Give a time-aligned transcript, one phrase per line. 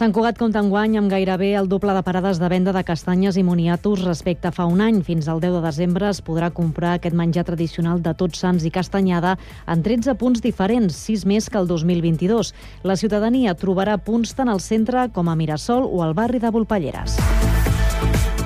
[0.00, 3.42] Sant Cugat compta enguany amb gairebé el doble de parades de venda de castanyes i
[3.44, 5.02] moniatos respecte a fa un any.
[5.04, 8.72] Fins al 10 de desembre es podrà comprar aquest menjar tradicional de tots sants i
[8.72, 9.34] castanyada
[9.68, 12.54] en 13 punts diferents, 6 més que el 2022.
[12.88, 17.20] La ciutadania trobarà punts tant al centre com a Mirasol o al barri de Volpelleres.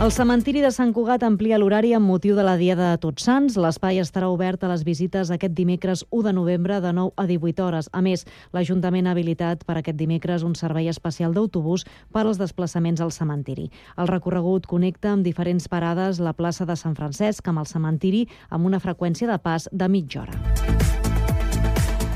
[0.02, 3.54] El cementiri de Sant Cugat amplia l'horari amb motiu de la Diada de Tots Sants.
[3.56, 7.62] L'espai estarà obert a les visites aquest dimecres 1 de novembre de 9 a 18
[7.62, 7.88] hores.
[7.92, 13.00] A més, l'Ajuntament ha habilitat per aquest dimecres un servei especial d'autobús per als desplaçaments
[13.00, 13.70] al cementiri.
[13.96, 18.66] El recorregut connecta amb diferents parades la plaça de Sant Francesc amb el cementiri amb
[18.66, 20.83] una freqüència de pas de mitja hora.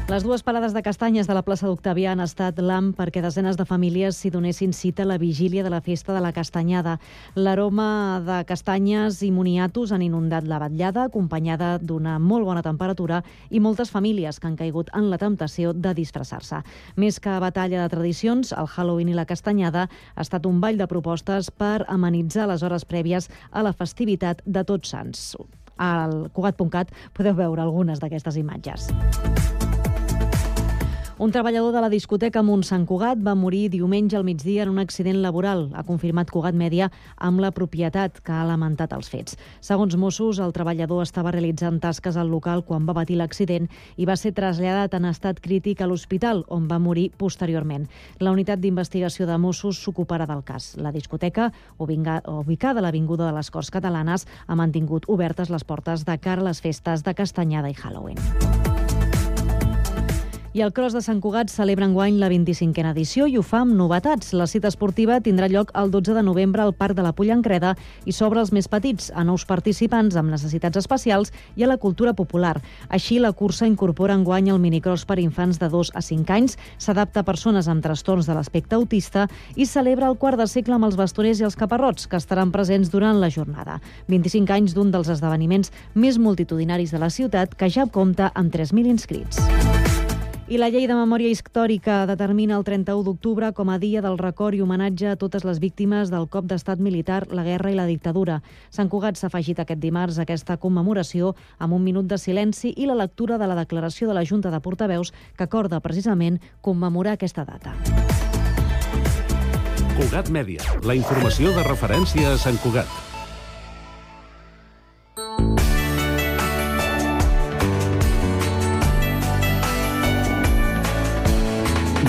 [0.08, 3.66] Les dues parades de castanyes de la plaça d'Octavià han estat l'am perquè desenes de
[3.68, 6.94] famílies s'hi donessin cita a la vigília de la festa de la castanyada.
[7.36, 13.60] L'aroma de castanyes i moniatos han inundat la batllada, acompanyada d'una molt bona temperatura i
[13.60, 16.62] moltes famílies que han caigut en la temptació de disfressar-se.
[16.96, 20.88] Més que batalla de tradicions, el Halloween i la castanyada ha estat un ball de
[20.88, 25.34] propostes per amenitzar les hores prèvies a la festivitat de Tots Sants.
[25.76, 28.88] Al Cugat.cat podeu veure algunes d'aquestes imatges.
[31.18, 34.78] Un treballador de la discoteca Mont Sant Cugat va morir diumenge al migdia en un
[34.78, 39.34] accident laboral, ha confirmat Cugat Mèdia amb la propietat que ha lamentat els fets.
[39.58, 44.14] Segons Mossos, el treballador estava realitzant tasques al local quan va patir l'accident i va
[44.14, 47.90] ser traslladat en estat crític a l'hospital, on va morir posteriorment.
[48.22, 50.76] La unitat d'investigació de Mossos s'ocuparà del cas.
[50.78, 51.50] La discoteca,
[51.82, 56.52] ubicada a l'Avinguda de les Corts Catalanes, ha mantingut obertes les portes de cara a
[56.52, 58.67] les festes de Castanyada i Halloween.
[60.58, 63.76] I el Cross de Sant Cugat celebra enguany la 25a edició i ho fa amb
[63.78, 64.32] novetats.
[64.34, 68.14] La cita esportiva tindrà lloc el 12 de novembre al Parc de la Pollancreda i
[68.16, 72.56] s'obre als més petits, a nous participants amb necessitats especials i a la cultura popular.
[72.88, 77.22] Així, la cursa incorpora enguany el minicross per infants de 2 a 5 anys, s'adapta
[77.22, 80.98] a persones amb trastorns de l'aspecte autista i celebra el quart de segle amb els
[80.98, 83.78] bastoners i els caparrots, que estaran presents durant la jornada.
[84.10, 88.90] 25 anys d'un dels esdeveniments més multitudinaris de la ciutat, que ja compta amb 3.000
[88.90, 89.38] inscrits.
[90.48, 94.56] I la llei de memòria històrica determina el 31 d'octubre com a dia del record
[94.56, 98.38] i homenatge a totes les víctimes del cop d'estat militar, la guerra i la dictadura.
[98.72, 102.88] Sant Cugat s'ha afegit aquest dimarts a aquesta commemoració amb un minut de silenci i
[102.88, 107.44] la lectura de la declaració de la Junta de Portaveus que acorda precisament commemorar aquesta
[107.44, 107.76] data.
[110.00, 113.07] Cugat Mèdia, la informació de referència a Sant Cugat.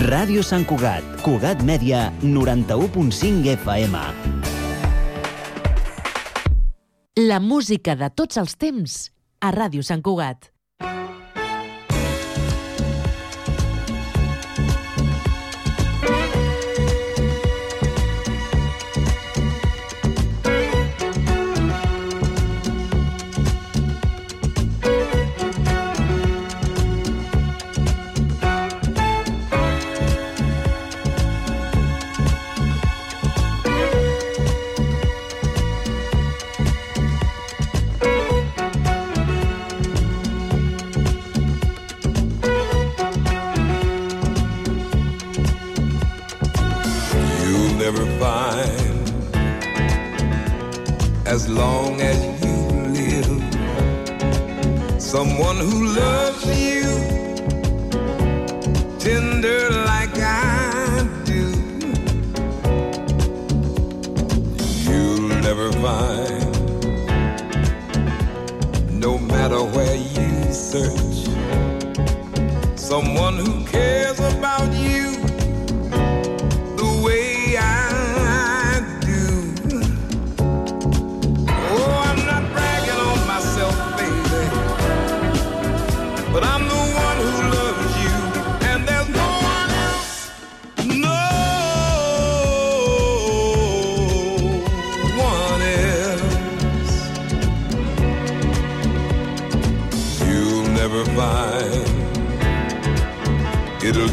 [0.10, 4.00] Ràdio Sant Cugat, Cugat Mèdia, 91.5 FM.
[7.28, 8.96] La música de tots els temps
[9.46, 10.50] a Ràdio Sant Cugat.
[47.80, 49.08] you'll find.
[51.26, 52.58] As long as you
[53.00, 53.40] live,
[55.02, 56.84] someone who loves you
[59.00, 61.44] tender like I do,
[64.86, 66.52] you'll never find.
[69.06, 71.20] No matter where you search,
[72.76, 74.79] someone who cares about you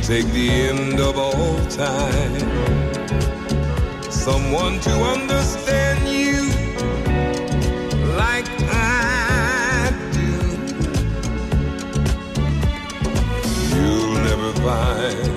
[0.07, 2.39] Take the end of all time.
[4.09, 6.43] Someone to understand you
[8.17, 10.33] like I do.
[13.75, 15.37] You'll never find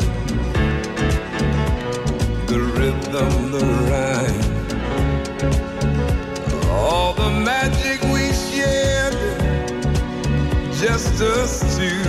[2.48, 4.52] the rhythm, the rhyme.
[6.70, 9.16] All the magic we shared,
[10.74, 12.09] just us two.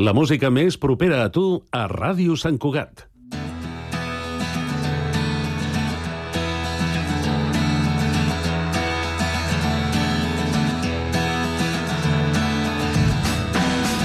[0.00, 1.42] La música més propera a tu
[1.76, 3.02] a Ràdio Sant Cugat.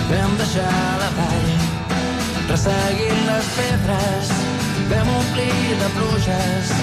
[0.10, 1.50] Vam deixar la vall
[2.52, 4.36] resseguint les pedres
[4.92, 6.78] vam omplir de pluges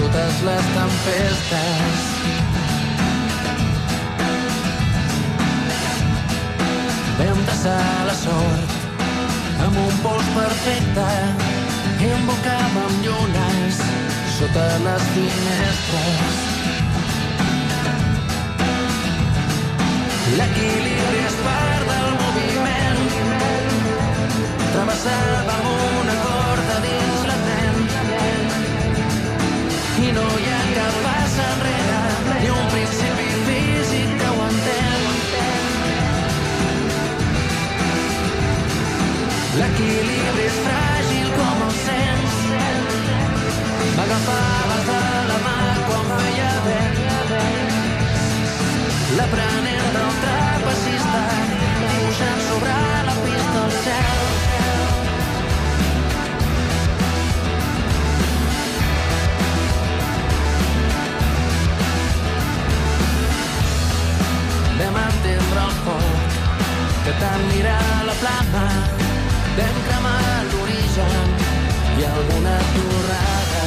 [0.00, 2.13] totes les tempestes
[7.46, 8.70] passar la sort
[9.64, 11.04] amb un pols perfecte
[12.02, 13.78] i embocàvem llunes
[14.38, 16.40] sota les finestres.
[20.38, 20.83] L'equilibri
[39.74, 42.34] L'equilibri és fràgil com el sents.
[43.96, 44.98] M'agafaves de
[45.30, 45.54] la mà
[45.88, 47.00] quan feia vent.
[49.18, 52.76] L'aprenent del trapecista dibuixant sobre
[53.08, 54.22] la pista el cel.
[64.78, 66.42] Vam entendre el foc
[67.08, 68.68] que tant mira la flama
[69.56, 71.28] vam cremar l'origen
[71.98, 73.66] i alguna torrada.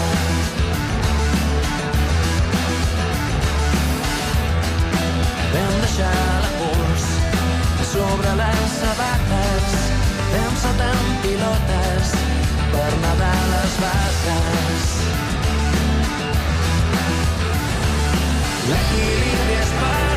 [5.53, 6.11] Vam deixar
[6.43, 7.05] la pols
[7.91, 9.77] sobre les sabates,
[10.33, 12.13] vam saltar amb pilotes
[12.75, 14.93] per nedar les basses.
[18.67, 20.16] L'equilibri és part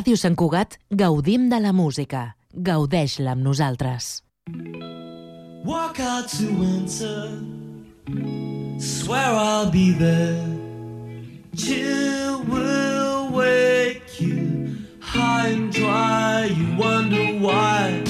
[0.00, 2.20] Ràdio Sant Cugat gaudim de la música.
[2.66, 4.22] Gaudeix-la amb nosaltres.
[5.62, 7.28] Walk out to winter.
[8.80, 10.40] Swear I'll be there.
[11.54, 16.48] Chill will wake you high and dry.
[16.48, 18.09] You wonder why.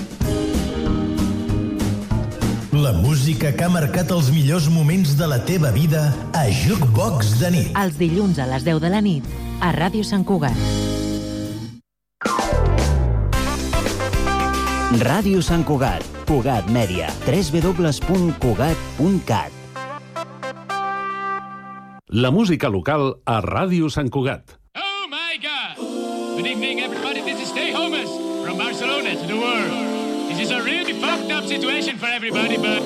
[2.91, 7.47] La música que ha marcat els millors moments de la teva vida a Jukebox de
[7.53, 7.69] nit.
[7.79, 9.23] Els dilluns a les 10 de la nit
[9.63, 10.51] a Ràdio Sant Cugat.
[15.05, 16.03] Ràdio Sant Cugat.
[16.27, 17.07] Cugat Mèdia.
[17.23, 18.51] www.cugat.cat
[22.09, 24.59] La música local a Ràdio Sant Cugat.
[24.75, 25.79] Oh my God!
[26.35, 27.23] Good evening, everybody.
[27.23, 28.11] This is Stay Homeless
[28.43, 29.90] from Barcelona to the world.
[30.31, 32.81] This is a really fucked up situation for everybody, but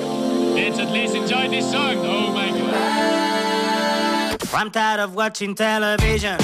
[0.56, 1.94] let's at least enjoy this song.
[1.98, 4.36] Oh my God!
[4.52, 6.38] I'm tired of watching television.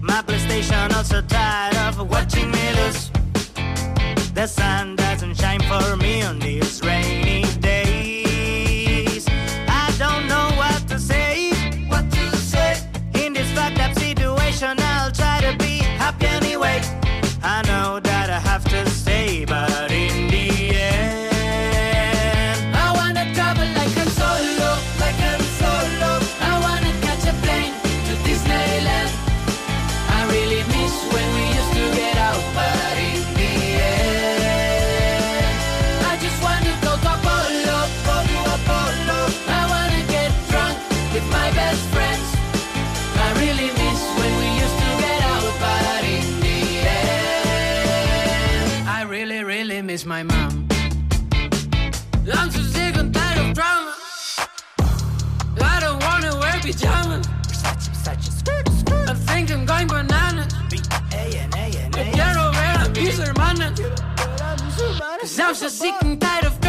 [0.00, 3.10] My PlayStation also tired of watching me lose.
[4.32, 9.28] The sun doesn't shine for me on these rainy days.
[9.68, 11.52] I don't know what to say.
[11.88, 12.78] What to say?
[13.22, 16.80] In this fucked up situation, I'll try to be happy anyway.
[17.42, 18.00] I know
[18.44, 19.71] have to stay, but
[56.80, 57.28] wanna wear pajamas.
[59.08, 60.52] I think I'm going bananas.
[62.12, 63.80] Quiero ver a mis hermanas.
[65.20, 66.61] Cause I'm so sick and tired of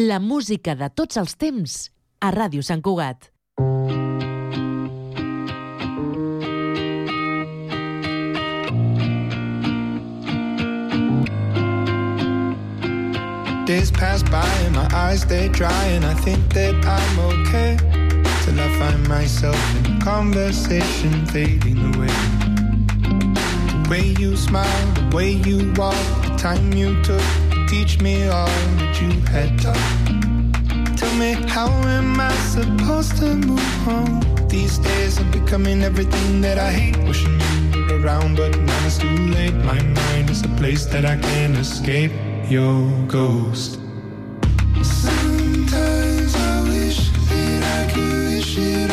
[0.00, 1.72] La música de tots els temps
[2.22, 3.32] a Ràdio Sant Cugat.
[13.66, 17.76] Days pass by and my eyes they dry and I think that I'm okay
[18.44, 22.14] till I find myself in conversation fading away.
[23.82, 28.26] The way you smile, the way you walk, the time you took to teach me
[28.28, 28.46] all
[28.78, 30.96] that you had taught.
[30.96, 34.48] Tell me how am I supposed to move on?
[34.48, 36.96] These days I'm becoming everything that I hate.
[37.04, 37.38] Wishing
[37.74, 39.54] you were around, but now it's too late.
[39.54, 42.12] My mind is a place that I can't escape.
[42.48, 43.78] Your ghost.
[44.82, 48.87] Sometimes I wish that I could wish it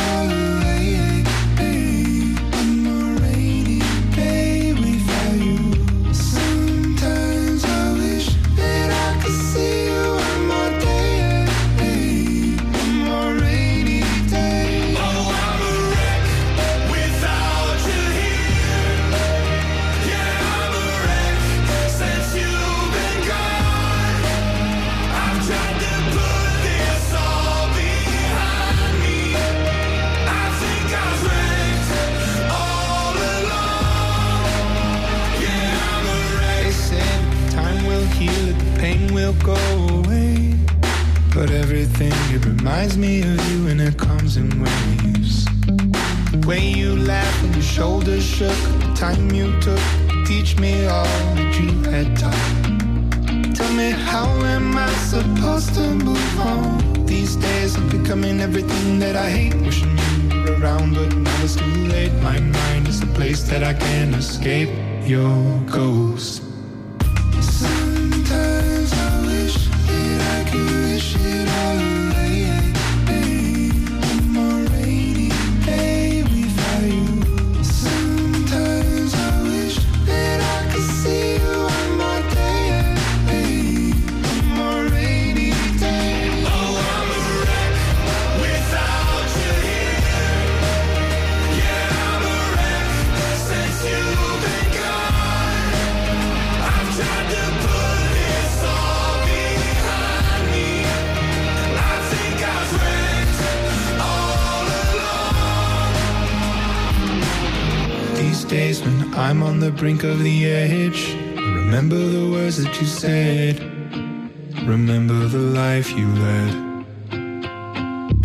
[42.04, 45.44] it reminds me of you and it comes in waves.
[46.30, 49.80] The way you laughed and your shoulders shook, the time you took
[50.26, 51.04] teach me all
[51.36, 53.54] that you had taught.
[53.54, 57.06] Tell me, how am I supposed to move on?
[57.06, 59.54] These days I'm becoming everything that I hate.
[59.54, 59.96] Wishing
[60.30, 62.12] you were around, but now it's too late.
[62.22, 64.70] My mind is a place that I can't escape.
[65.06, 66.45] Your ghost.
[109.76, 113.60] Brink of the edge, remember the words that you said.
[114.64, 116.86] Remember the life you led.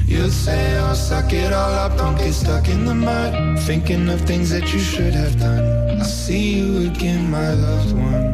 [0.08, 3.60] You'll say, oh, suck it all up, don't get stuck in the mud.
[3.60, 6.00] Thinking of things that you should have done.
[6.00, 8.31] I'll see you again, my loved one.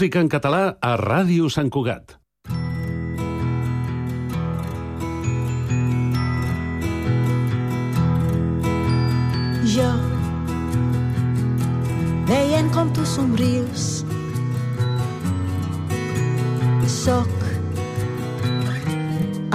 [0.00, 2.14] Música en català a Ràdio Sant Cugat.
[9.74, 9.88] Jo,
[12.30, 13.90] veient com tu somrius,
[16.88, 17.28] sóc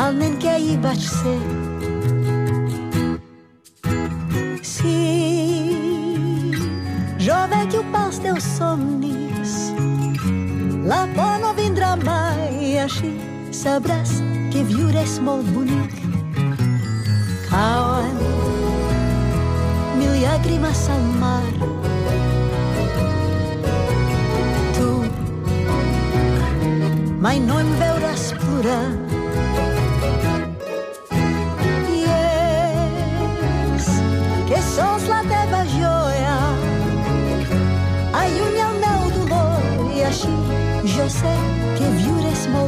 [0.06, 1.40] el nen que ahir vaig ser.
[4.76, 5.02] Sí,
[7.18, 9.58] jo vetllo pels teus somnis,
[10.86, 13.10] la por no vindrà mai, així
[13.50, 14.12] sabràs
[14.54, 15.96] que viure és molt bonic.
[17.50, 18.20] Cauen
[19.98, 21.50] mil llàgrimes al mar.
[24.78, 24.92] Tu
[27.26, 28.86] mai no em veuràs plorar.
[31.98, 32.06] I
[33.74, 33.90] és
[34.52, 35.25] que sols la
[41.06, 41.12] Que
[41.78, 42.68] che viure smo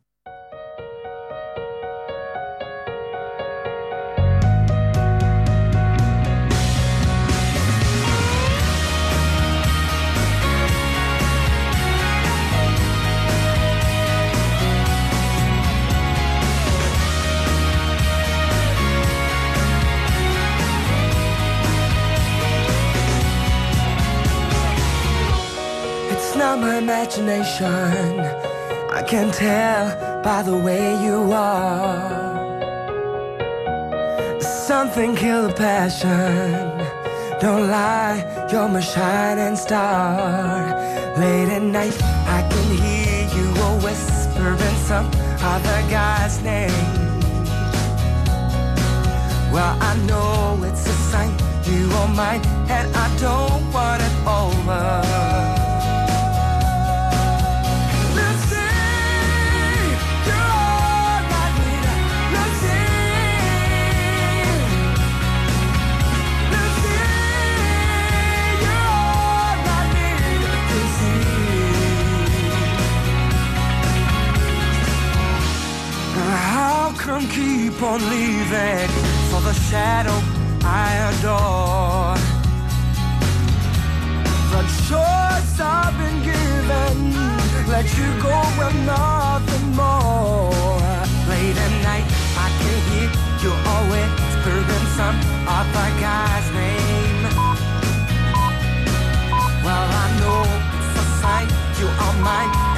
[27.01, 28.19] Imagination.
[28.91, 32.29] I can tell by the way you are.
[34.39, 36.77] Something kill the passion.
[37.39, 38.19] Don't lie,
[38.51, 40.77] you're my shining star.
[41.17, 41.97] Late at night,
[42.37, 45.07] I can hear you a whispering some
[45.53, 46.69] other guy's name.
[49.51, 51.31] Well, I know it's a sign
[51.65, 55.30] you are mine, and I don't want it over.
[77.11, 78.87] Come keep on leaving
[79.29, 80.17] for the shadow
[80.63, 82.15] I adore?
[84.53, 87.11] The choice I've been given,
[87.67, 90.55] let you go with nothing more.
[91.27, 92.07] Late at night,
[92.39, 93.11] I can hear
[93.43, 94.11] you always
[94.45, 97.23] whispering some other guy's name.
[99.65, 100.41] Well, I know
[100.79, 101.47] it's a sign
[101.77, 102.70] you are mine,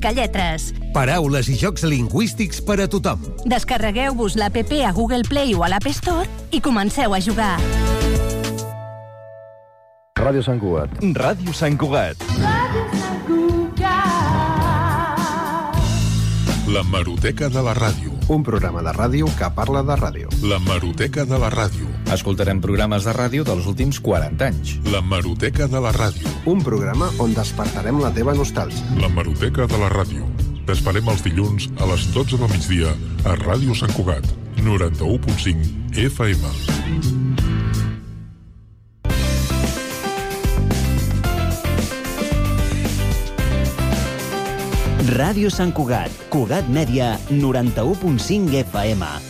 [0.00, 0.74] l'APP del Picalletres.
[0.92, 3.20] Paraules i jocs lingüístics per a tothom.
[3.44, 7.58] Descarregueu-vos l'APP a Google Play o a l'App Store i comenceu a jugar.
[10.20, 10.90] Ràdio Sant Cugat.
[11.00, 12.16] Ràdio Sant Cugat.
[16.70, 18.12] La Maroteca de la Ràdio.
[18.28, 20.28] Un programa de ràdio que parla de ràdio.
[20.42, 21.88] La Maroteca de la Ràdio.
[22.10, 24.72] Escoltarem programes de ràdio dels últims 40 anys.
[24.90, 26.26] La Maroteca de la Ràdio.
[26.50, 28.82] Un programa on despertarem la teva nostàlgia.
[28.98, 30.26] La Maroteca de la Ràdio.
[30.66, 32.90] T'esperem els dilluns a les 12 del migdia
[33.22, 34.26] a Ràdio Sant Cugat,
[34.58, 36.50] 91.5 FM.
[45.14, 49.29] Ràdio Sant Cugat, Cugat Mèdia, 91.5 FM.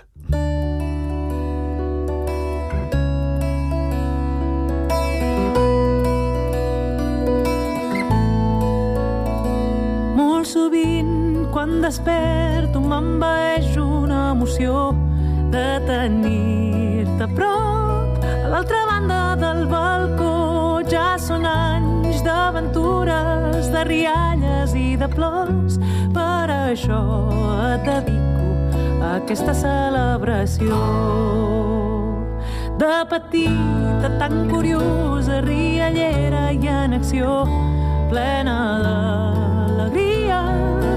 [29.31, 30.77] aquesta celebració.
[32.75, 37.45] De petita, tan curiosa, riallera i en acció,
[38.11, 40.41] plena d'alegria,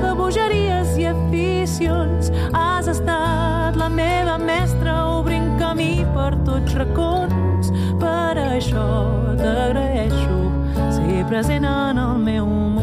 [0.02, 2.32] de bogeries i aficions.
[2.50, 7.70] Has estat la meva mestra, obrint camí per tots racons.
[8.02, 8.90] Per això
[9.38, 10.42] t'agraeixo
[10.90, 12.73] ser present en el meu món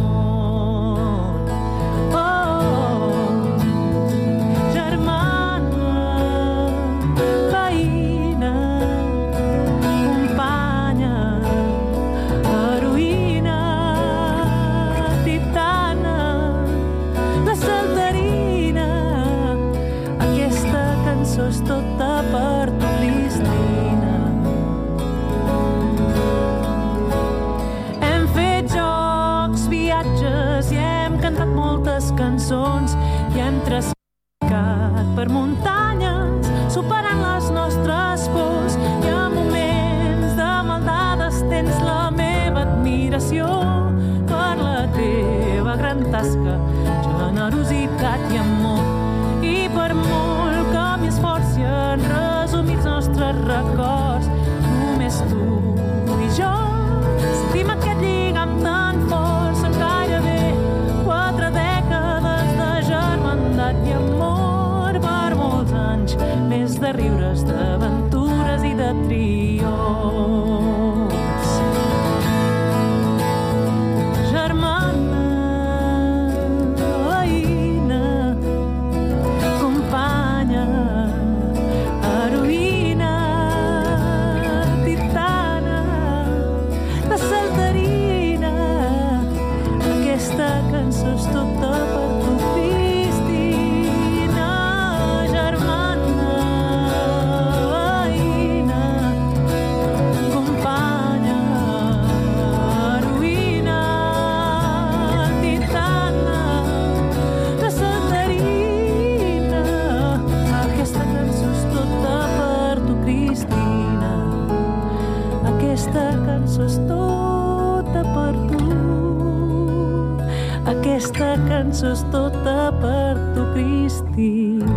[121.81, 124.67] cançó és tota per tu Cristina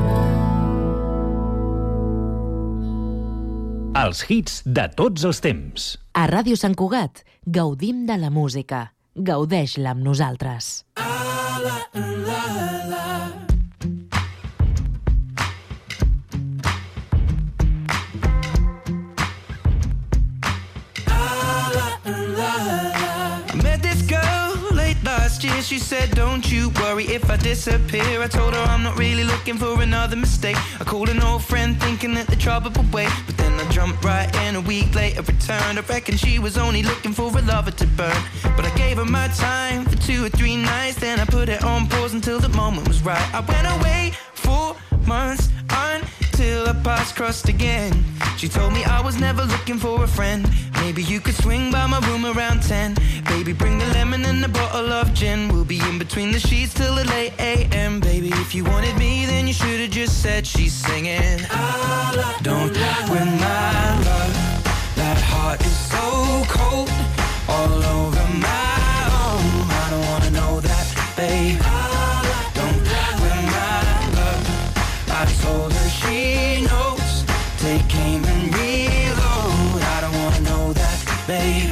[4.05, 5.85] Els hits de tots els temps.
[6.19, 8.91] A Ràdio Sant Cugat gaudim de la música.
[9.15, 10.85] Gaudeix-la amb nosaltres.
[10.99, 12.74] I
[25.85, 28.22] said, Don't you worry if I disappear.
[28.22, 30.57] I told her I'm not really looking for another mistake.
[30.80, 33.12] I called an old friend thinking that the trouble would wait.
[33.26, 35.78] But then I jumped right in a week later, returned.
[35.78, 38.22] I reckon she was only looking for a lover to burn.
[38.57, 40.97] But I gave her my time for two or three nights.
[40.97, 43.28] Then I put it on pause until the moment was right.
[43.35, 44.74] I went away for
[45.07, 45.51] months
[46.35, 47.93] until our paths crossed again.
[48.37, 50.43] She told me I was never looking for a friend.
[50.80, 52.97] Maybe you could swing by my room around 10.
[53.26, 55.49] Baby, bring the lemon and a bottle of gin.
[55.49, 58.01] We'll be in between the sheets till the late AM.
[58.01, 61.39] Baby, if you wanted me, then you should have just said she's singing.
[62.43, 62.74] Don't
[63.12, 64.35] with my love.
[64.97, 66.07] That heart is so
[66.49, 66.91] cold.
[67.49, 68.89] All over my
[69.22, 69.47] own.
[69.82, 71.74] I don't wanna know that, babe.
[81.27, 81.64] Babe.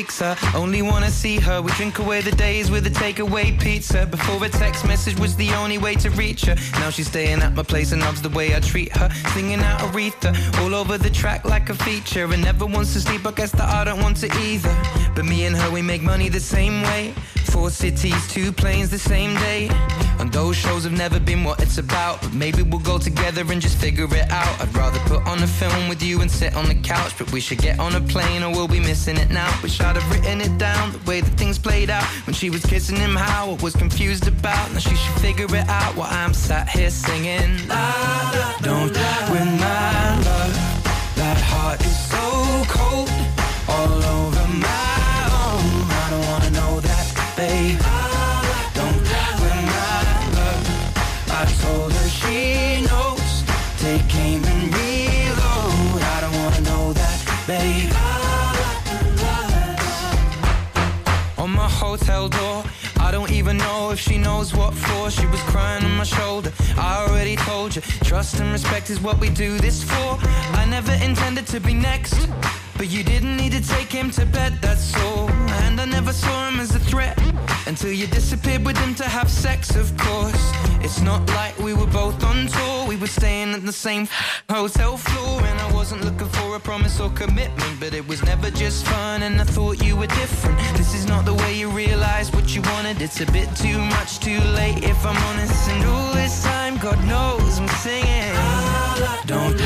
[0.00, 1.60] Weeks, I only wanna see her.
[1.60, 4.06] We drink away the days with a takeaway pizza.
[4.06, 6.56] Before a text message was the only way to reach her.
[6.80, 9.10] Now she's staying at my place and loves the way I treat her.
[9.34, 10.30] Singing out Aretha
[10.60, 12.32] all over the track like a feature.
[12.32, 14.74] And never wants to sleep, I guess that I don't want to either.
[15.14, 17.12] But me and her, we make money the same way.
[17.52, 19.68] Four cities, two planes the same day.
[20.18, 22.22] And those shows have never been what it's about.
[22.22, 24.54] But maybe we'll go together and just figure it out.
[24.62, 27.12] I'd rather put on a film with you and sit on the couch.
[27.18, 29.50] But we should get on a plane or we'll be missing it now.
[29.62, 32.04] Wish I'd have written it down the way that things played out.
[32.24, 34.72] When she was kissing him, how I was confused about.
[34.72, 37.66] Now she should figure it out while I'm sat here singing.
[37.66, 38.92] La, la, don't
[39.32, 40.54] with my love.
[41.16, 42.09] That heart is
[63.40, 65.10] even know if she knows what for.
[65.10, 66.52] She was crying on my shoulder.
[66.76, 70.18] I already told you, trust and respect is what we do this for.
[70.60, 72.28] I never intended to be next.
[72.80, 75.28] But you didn't need to take him to bed, that's all.
[75.64, 77.14] And I never saw him as a threat
[77.66, 80.50] until you disappeared with him to have sex, of course.
[80.80, 84.08] It's not like we were both on tour, we were staying at the same
[84.48, 85.42] hotel floor.
[85.42, 89.24] And I wasn't looking for a promise or commitment, but it was never just fun.
[89.24, 90.58] And I thought you were different.
[90.78, 94.20] This is not the way you realize what you wanted, it's a bit too much,
[94.20, 95.68] too late, if I'm honest.
[95.68, 98.32] And all this time, God knows I'm singing.
[99.26, 99.59] Don't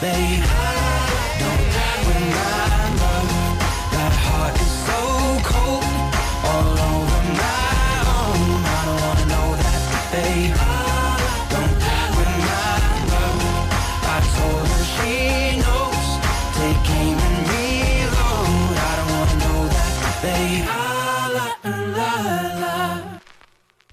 [0.00, 0.59] babe.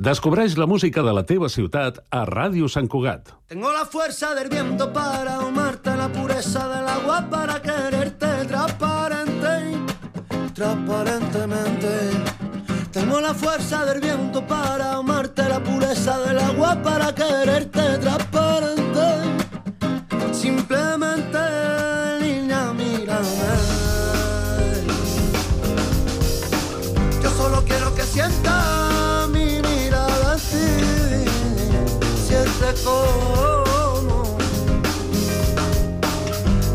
[0.07, 3.33] Descobreix la música de la teva ciutat a Ràdio Sant Cugat.
[3.51, 9.75] Tengo la fuerza del viento para ahumarte, la pureza del agua para quererte transparente,
[10.53, 11.91] transparentemente.
[12.93, 19.07] Tengo la fuerza del viento para amarte, la pureza del agua para quererte transparente.
[20.31, 21.43] Simplemente,
[22.21, 23.51] niña, mírame.
[27.21, 28.76] Yo solo quiero que sienta
[32.83, 34.37] cómo,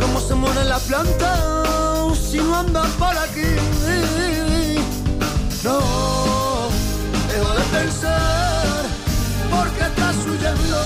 [0.00, 1.62] cómo se muere la planta
[2.32, 3.50] si no andas por aquí.
[5.62, 5.78] No,
[7.28, 8.84] dejo de pensar
[9.50, 10.82] porque estás huyendo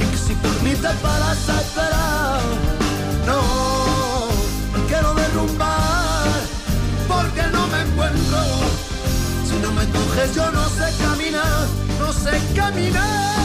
[0.00, 2.40] y que si por mí te paras a esperar.
[3.24, 3.40] No,
[4.88, 6.26] quiero derrumbar
[7.06, 8.38] porque no me encuentro.
[9.48, 11.66] Si no me coges yo no sé caminar,
[12.00, 13.41] no sé caminar.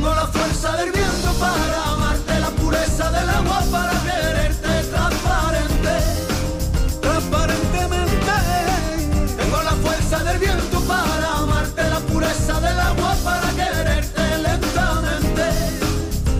[0.00, 5.94] Tengo la fuerza del viento para amarte, la pureza del agua para quererte transparente,
[7.02, 8.32] transparentemente.
[9.36, 15.44] Tengo la fuerza del viento para amarte, la pureza del agua para quererte lentamente,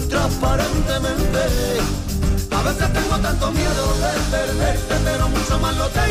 [0.08, 1.42] transparentemente.
[2.50, 6.09] A veces tengo tanto miedo de perderte, pero mucho más lo tengo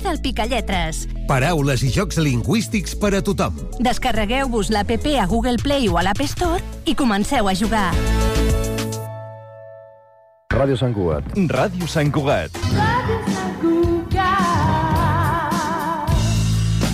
[0.00, 1.04] Del Picalletres.
[1.28, 3.58] Paraules i jocs lingüístics per a tothom.
[3.82, 7.90] Descarregueu-vos l'APP a Google Play o a l'App Store i comenceu a jugar.
[10.52, 11.34] Ràdio Sant Cugat.
[11.50, 12.62] Ràdio Sant Cugat.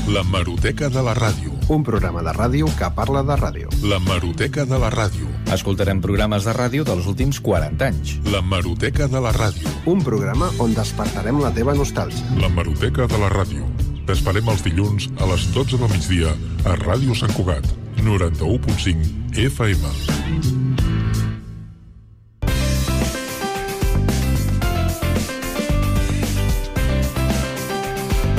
[0.09, 1.58] La Maroteca de la Ràdio.
[1.69, 3.69] Un programa de ràdio que parla de ràdio.
[3.85, 5.29] La Maroteca de la Ràdio.
[5.53, 8.15] Escoltarem programes de ràdio dels últims 40 anys.
[8.33, 9.69] La Maroteca de la Ràdio.
[9.85, 12.25] Un programa on despertarem la teva nostàlgia.
[12.41, 13.69] La Maroteca de la Ràdio.
[14.09, 16.33] T'esperem els dilluns a les 12 del migdia
[16.65, 17.69] a Ràdio Sant Cugat,
[18.01, 20.68] 91.5 FM.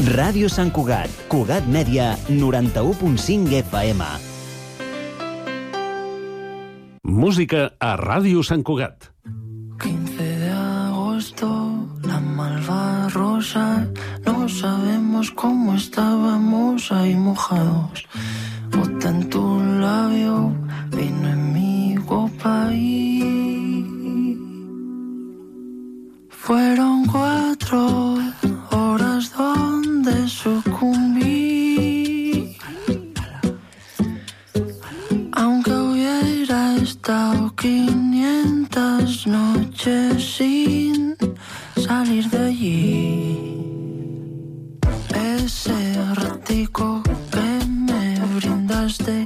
[0.09, 4.05] Ràdio Sant Cugat, Cugat Mèdia, 91.5 FM.
[7.05, 9.11] Música a Ràdio Sant Cugat.
[9.77, 11.49] 15 de agosto,
[12.09, 13.85] la malva rosa,
[14.25, 18.07] no sabemos cómo estábamos ahí mojados.
[18.73, 20.57] Gota en tu labio,
[20.89, 24.35] vino en mi copa y
[26.29, 28.17] fueron cuatro
[28.71, 29.58] horas donde
[30.29, 31.75] sucumbí.
[35.33, 41.17] Aunque hubiera estado 500 noches sin
[41.75, 43.39] salir de allí.
[45.15, 47.01] Ese ratico
[47.31, 49.25] que me brindaste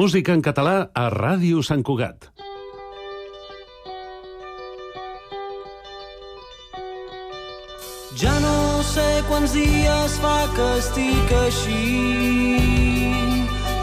[0.00, 2.30] Música en català a Ràdio Sant Cugat.
[8.22, 8.54] Ja no
[8.92, 11.82] sé quants dies fa que estic així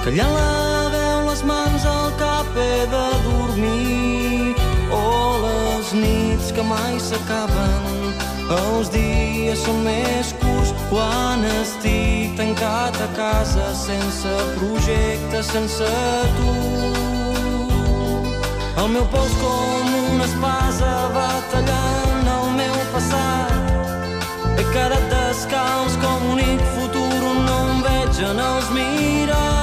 [0.08, 4.56] callant la veu, les mans al cap he de dormir
[4.90, 13.08] oh, les nits que mai s'acaben els dies són més curts quan estic tancat a
[13.18, 15.90] casa sense projecte, sense
[16.38, 16.54] tu
[18.78, 23.68] el meu pols com una espasa va tallant el meu passat
[24.56, 29.57] he quedat descalç com un futur on no em veig en els miralls.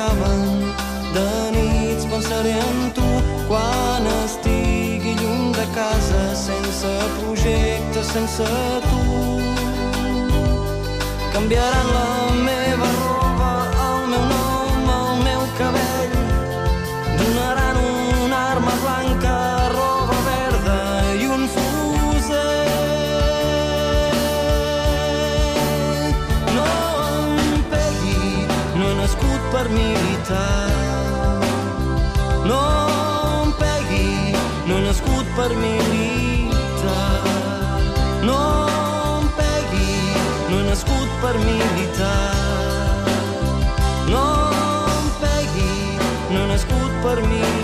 [0.00, 0.74] acaben.
[1.14, 3.08] De nits pensaré en tu
[3.48, 8.48] quan estigui lluny de casa, sense projecte, sense
[8.88, 9.02] tu.
[11.32, 12.08] Canviaran la
[12.44, 12.59] meva
[29.60, 30.70] per militar.
[32.46, 32.60] No
[33.42, 34.32] em pegui,
[34.66, 37.20] no he nascut per militar.
[38.24, 38.40] No
[39.18, 40.00] em pegui,
[40.48, 42.34] no he nascut per militar.
[44.08, 44.26] No
[44.96, 45.72] em pegui,
[46.32, 47.59] no he nascut per militar.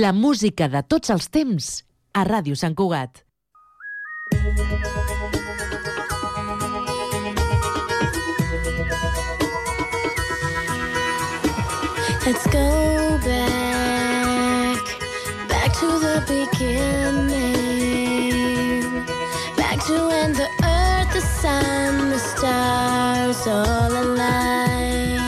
[0.00, 1.64] La música de tots els temps
[2.16, 3.18] a Ràdio Sant Cugat.
[12.24, 14.84] Let's go back,
[15.50, 17.26] back to the beginning,
[19.58, 25.20] back to when the earth, the sun, the stars all aligned.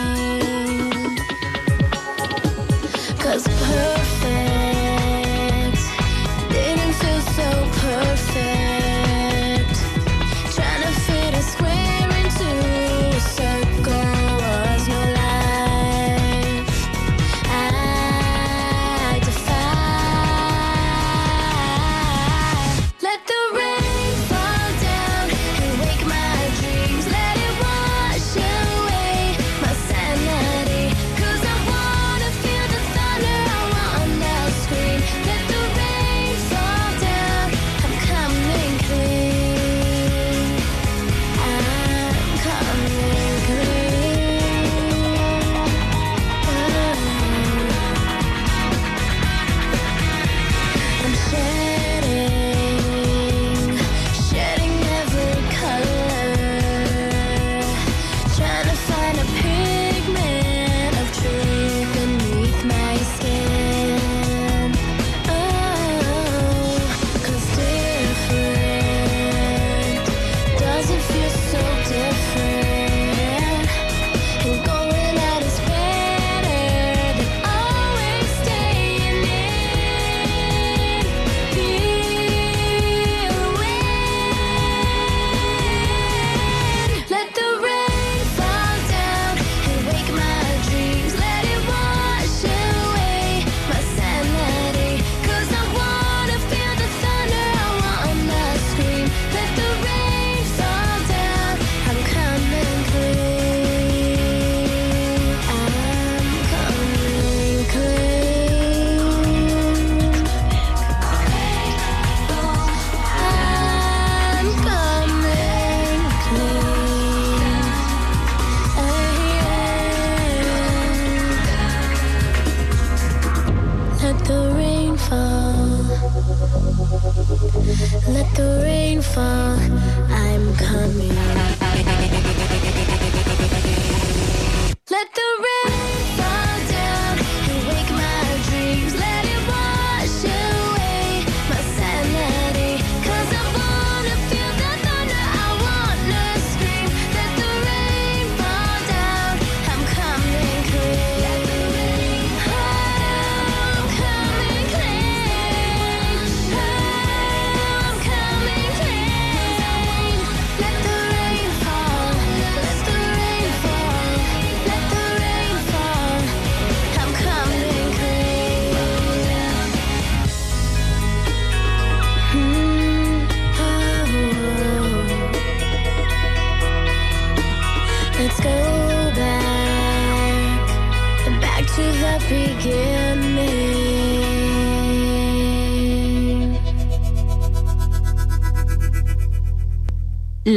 [3.19, 4.52] Cause perfect.